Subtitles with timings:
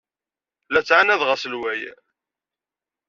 [0.71, 1.81] La ttɛanadeɣ aselway.